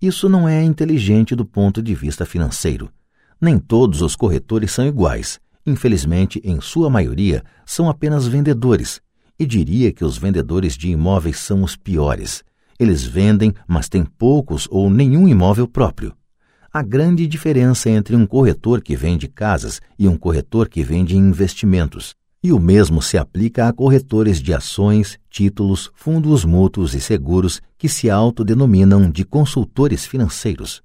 [0.00, 2.90] Isso não é inteligente do ponto de vista financeiro.
[3.38, 5.38] Nem todos os corretores são iguais.
[5.66, 9.02] Infelizmente, em sua maioria, são apenas vendedores.
[9.38, 12.42] E diria que os vendedores de imóveis são os piores.
[12.78, 16.14] Eles vendem, mas têm poucos ou nenhum imóvel próprio.
[16.72, 22.14] A grande diferença entre um corretor que vende casas e um corretor que vende investimentos.
[22.42, 27.86] E o mesmo se aplica a corretores de ações, títulos, fundos mútuos e seguros que
[27.86, 30.82] se autodenominam de consultores financeiros.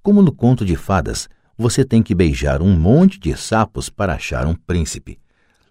[0.00, 1.28] Como no conto de fadas,
[1.58, 5.18] você tem que beijar um monte de sapos para achar um príncipe.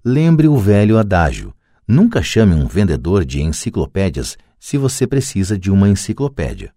[0.04, 1.56] Lembre o velho adágio:
[1.88, 6.74] nunca chame um vendedor de enciclopédias se você precisa de uma enciclopédia.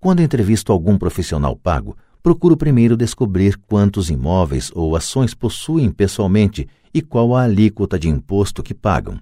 [0.00, 7.02] Quando entrevisto algum profissional pago, procuro primeiro descobrir quantos imóveis ou ações possuem pessoalmente e
[7.02, 9.18] qual a alíquota de imposto que pagam.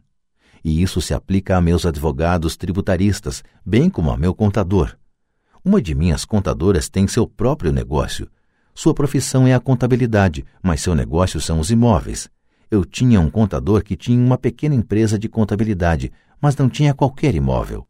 [0.63, 4.97] E isso se aplica a meus advogados tributaristas, bem como a meu contador.
[5.65, 8.29] Uma de minhas contadoras tem seu próprio negócio.
[8.75, 12.29] Sua profissão é a contabilidade, mas seu negócio são os imóveis.
[12.71, 17.35] Eu tinha um contador que tinha uma pequena empresa de contabilidade, mas não tinha qualquer
[17.35, 17.87] imóvel.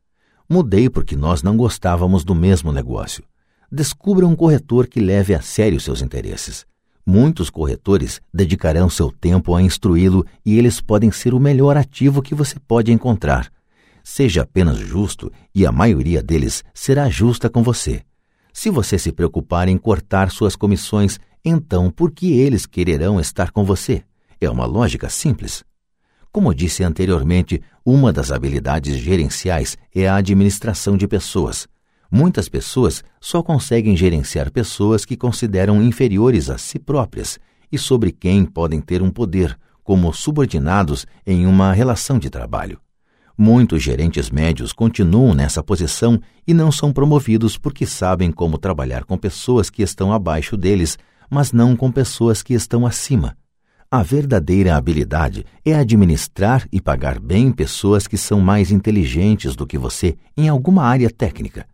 [0.48, 3.24] Mudei porque nós não gostávamos do mesmo negócio.
[3.72, 6.66] Descubra um corretor que leve a sério seus interesses.
[7.06, 12.34] Muitos corretores dedicarão seu tempo a instruí-lo e eles podem ser o melhor ativo que
[12.34, 13.48] você pode encontrar.
[14.02, 18.02] Seja apenas justo e a maioria deles será justa com você.
[18.52, 23.64] Se você se preocupar em cortar suas comissões, então por que eles quererão estar com
[23.64, 24.02] você?
[24.40, 25.62] É uma lógica simples.
[26.32, 31.68] Como disse anteriormente, uma das habilidades gerenciais é a administração de pessoas.
[32.10, 37.38] Muitas pessoas só conseguem gerenciar pessoas que consideram inferiores a si próprias
[37.70, 42.80] e sobre quem podem ter um poder, como subordinados em uma relação de trabalho.
[43.38, 49.16] Muitos gerentes médios continuam nessa posição e não são promovidos porque sabem como trabalhar com
[49.16, 50.98] pessoas que estão abaixo deles,
[51.30, 53.36] mas não com pessoas que estão acima.
[53.90, 59.78] A verdadeira habilidade é administrar e pagar bem pessoas que são mais inteligentes do que
[59.78, 61.66] você em alguma área técnica.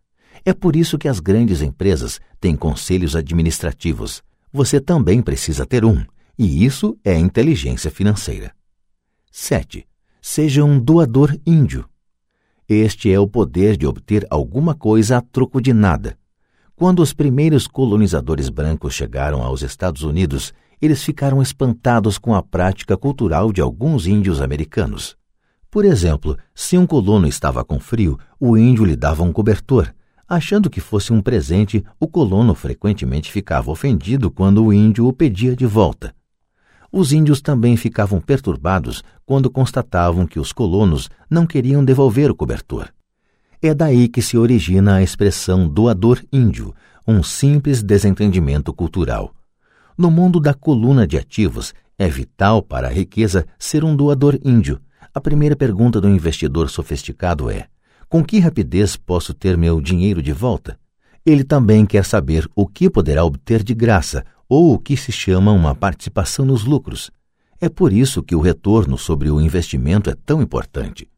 [0.46, 4.22] É por isso que as grandes empresas têm conselhos administrativos.
[4.52, 6.02] Você também precisa ter um,
[6.38, 8.52] e isso é inteligência financeira.
[9.32, 9.84] 7
[10.22, 11.88] seja um doador índio.
[12.68, 16.16] Este é o poder de obter alguma coisa a troco de nada.
[16.74, 22.96] Quando os primeiros colonizadores brancos chegaram aos Estados Unidos, eles ficaram espantados com a prática
[22.96, 25.16] cultural de alguns índios americanos.
[25.70, 29.92] Por exemplo, se um colono estava com frio, o índio lhe dava um cobertor.
[30.28, 35.54] Achando que fosse um presente, o colono frequentemente ficava ofendido quando o índio o pedia
[35.54, 36.12] de volta.
[36.91, 42.88] Os índios também ficavam perturbados quando constatavam que os colonos não queriam devolver o cobertor.
[43.62, 46.75] É daí que se origina a expressão doador índio,
[47.06, 49.32] um simples desentendimento cultural.
[49.97, 54.81] No mundo da coluna de ativos, é vital para a riqueza ser um doador índio.
[55.14, 57.69] A primeira pergunta do investidor sofisticado é:
[58.09, 60.78] com que rapidez posso ter meu dinheiro de volta?
[61.25, 65.50] Ele também quer saber o que poderá obter de graça ou o que se chama
[65.50, 67.11] uma participação nos lucros.
[67.61, 71.09] É por isso que o retorno sobre o investimento é tão importante.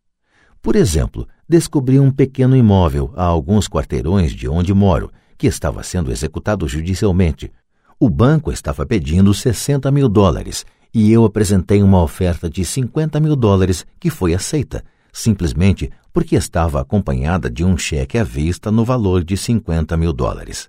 [0.63, 6.11] Por exemplo, descobri um pequeno imóvel a alguns quarteirões de onde moro, que estava sendo
[6.11, 7.53] executado judicialmente.
[8.01, 13.37] O banco estava pedindo 60 mil dólares e eu apresentei uma oferta de 50 mil
[13.37, 14.83] dólares que foi aceita,
[15.21, 20.69] simplesmente porque estava acompanhada de um cheque à vista no valor de 50 mil dólares.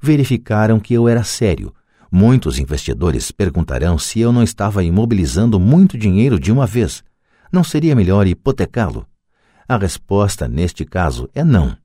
[0.00, 1.72] Verificaram que eu era sério
[2.12, 7.04] Muitos investidores perguntarão se eu não estava imobilizando muito dinheiro de uma vez.
[7.52, 9.06] Não seria melhor hipotecá-lo?
[9.68, 11.76] A resposta neste caso é não.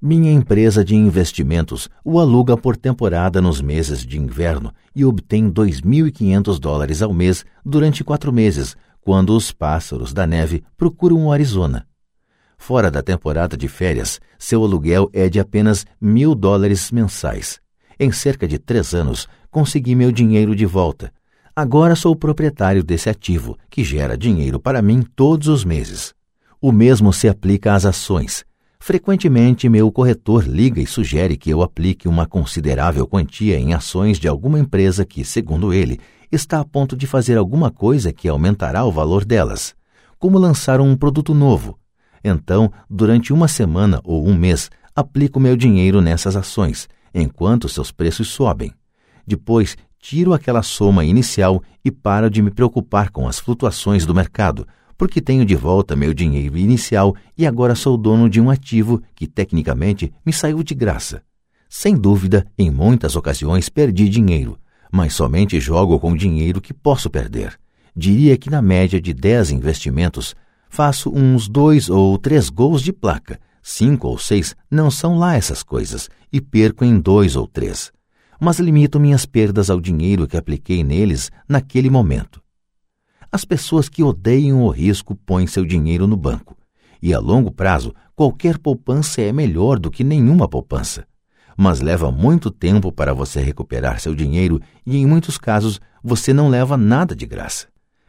[0.00, 6.58] Minha empresa de investimentos o aluga por temporada nos meses de inverno e obtém 2.500
[6.58, 11.86] dólares ao mês durante quatro meses, quando os pássaros da neve procuram o Arizona.
[12.56, 17.60] Fora da temporada de férias, seu aluguel é de apenas mil dólares mensais.
[17.98, 21.12] Em cerca de três anos, consegui meu dinheiro de volta.
[21.54, 26.14] Agora sou proprietário desse ativo, que gera dinheiro para mim todos os meses.
[26.60, 28.44] O mesmo se aplica às ações.
[28.84, 34.26] Frequentemente, meu corretor liga e sugere que eu aplique uma considerável quantia em ações de
[34.26, 36.00] alguma empresa que, segundo ele,
[36.32, 39.72] está a ponto de fazer alguma coisa que aumentará o valor delas,
[40.18, 41.78] como lançar um produto novo.
[42.24, 48.30] Então, durante uma semana ou um mês, aplico meu dinheiro nessas ações, enquanto seus preços
[48.30, 48.72] sobem.
[49.24, 54.66] Depois, tiro aquela soma inicial e paro de me preocupar com as flutuações do mercado,
[55.02, 59.26] porque tenho de volta meu dinheiro inicial e agora sou dono de um ativo que
[59.26, 61.24] tecnicamente me saiu de graça.
[61.68, 64.56] Sem dúvida, em muitas ocasiões perdi dinheiro,
[64.92, 67.58] mas somente jogo com dinheiro que posso perder.
[67.96, 70.36] Diria que na média de 10 investimentos,
[70.70, 75.64] faço uns dois ou três gols de placa, cinco ou seis não são lá essas
[75.64, 77.90] coisas, e perco em dois ou três.
[78.40, 82.41] Mas limito minhas perdas ao dinheiro que apliquei neles naquele momento.
[83.34, 86.54] As pessoas que odeiam o risco põem seu dinheiro no banco.
[87.00, 91.06] E a longo prazo, qualquer poupança é melhor do que nenhuma poupança.
[91.56, 96.50] Mas leva muito tempo para você recuperar seu dinheiro e, em muitos casos, você não
[96.50, 97.68] leva nada de graça.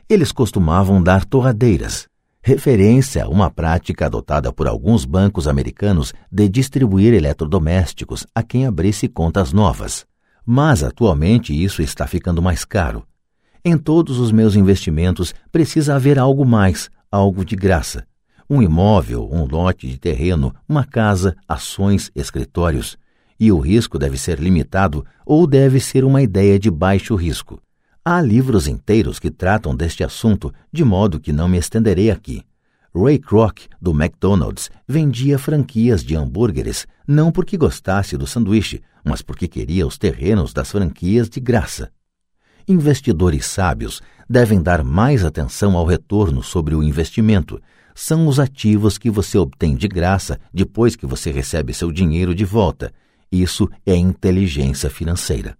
[0.10, 2.06] Eles costumavam dar torradeiras,
[2.42, 9.08] referência a uma prática adotada por alguns bancos americanos de distribuir eletrodomésticos a quem abrisse
[9.08, 10.06] contas novas.
[10.46, 13.06] Mas atualmente isso está ficando mais caro
[13.66, 18.06] em todos os meus investimentos precisa haver algo mais, algo de graça.
[18.50, 22.98] Um imóvel, um lote de terreno, uma casa, ações, escritórios.
[23.40, 27.62] E o risco deve ser limitado ou deve ser uma ideia de baixo risco.
[28.04, 32.44] Há livros inteiros que tratam deste assunto, de modo que não me estenderei aqui.
[32.94, 39.48] Ray Kroc, do McDonald's, vendia franquias de hambúrgueres não porque gostasse do sanduíche, mas porque
[39.48, 41.90] queria os terrenos das franquias de graça.
[42.68, 47.62] Investidores sábios devem dar mais atenção ao retorno sobre o investimento.
[47.94, 52.46] São os ativos que você obtém de graça depois que você recebe seu dinheiro de
[52.46, 52.92] volta.
[53.32, 55.58] Isso é inteligência financeira.